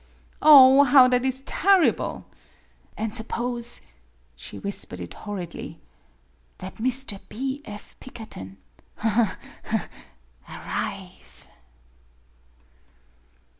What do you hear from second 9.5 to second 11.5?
ha, ha! arrive?"